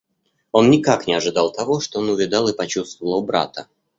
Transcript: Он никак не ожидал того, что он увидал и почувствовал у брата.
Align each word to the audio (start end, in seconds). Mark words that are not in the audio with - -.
Он 0.51 0.71
никак 0.71 1.05
не 1.05 1.13
ожидал 1.13 1.51
того, 1.51 1.79
что 1.79 1.99
он 1.99 2.09
увидал 2.09 2.47
и 2.47 2.57
почувствовал 2.57 3.19
у 3.19 3.21
брата. 3.23 3.67